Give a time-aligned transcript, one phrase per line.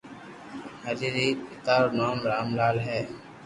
[0.85, 2.99] ھري ري پيتا رو نوم رام لال ھي